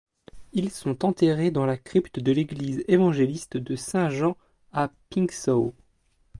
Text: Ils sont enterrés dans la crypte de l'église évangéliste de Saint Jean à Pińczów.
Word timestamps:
Ils 0.53 0.71
sont 0.71 1.05
enterrés 1.05 1.51
dans 1.51 1.67
la 1.67 1.77
crypte 1.77 2.17
de 2.19 2.31
l'église 2.31 2.83
évangéliste 2.87 3.57
de 3.57 3.75
Saint 3.75 4.09
Jean 4.09 4.35
à 4.73 4.89
Pińczów. 5.11 5.75